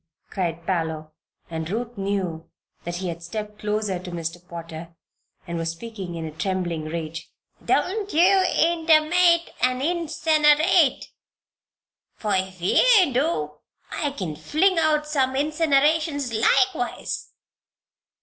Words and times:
cried 0.31 0.65
Parloe, 0.65 1.11
and 1.51 1.69
Ruth 1.69 1.95
knew 1.95 2.49
that 2.85 2.95
he 2.95 3.09
had 3.09 3.21
stepped 3.21 3.59
closer 3.59 3.99
to 3.99 4.09
Mr. 4.09 4.39
Potter, 4.49 4.95
and 5.45 5.59
was 5.59 5.69
speaking 5.69 6.15
in 6.15 6.25
a 6.25 6.31
trembling 6.31 6.85
rage. 6.85 7.29
"Don't 7.63 8.11
ye 8.11 8.27
intermate 8.57 9.51
an' 9.61 9.79
insinerate; 9.83 11.05
for 12.15 12.33
if 12.35 12.59
ye 12.59 13.13
do, 13.13 13.59
I 13.91 14.09
kin 14.09 14.35
fling 14.35 14.79
out 14.79 15.05
some 15.05 15.35
insinerations 15.35 16.33
likewise. 16.33 17.29